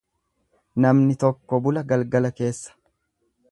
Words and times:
Namni 0.85 1.17
tokko 1.25 1.61
bula 1.67 1.85
galgala 1.93 2.35
keessa. 2.41 2.77